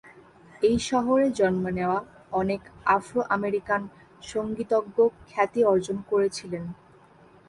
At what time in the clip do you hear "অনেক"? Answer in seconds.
2.31-2.61